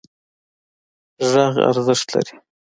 غږ 1.31 1.55
ارزښت 1.69 2.07
لري. 2.13 2.35